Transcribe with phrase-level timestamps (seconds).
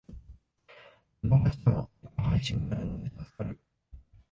[1.21, 3.59] 見逃してもネット配信があるので助かる